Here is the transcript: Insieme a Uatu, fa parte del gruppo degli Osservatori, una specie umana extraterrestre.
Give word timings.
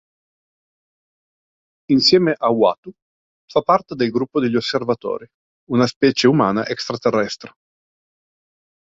Insieme 1.95 2.33
a 2.35 2.49
Uatu, 2.49 2.91
fa 3.47 3.61
parte 3.61 3.93
del 3.93 4.09
gruppo 4.09 4.39
degli 4.39 4.55
Osservatori, 4.55 5.27
una 5.69 5.85
specie 5.85 6.25
umana 6.25 6.65
extraterrestre. 6.65 7.51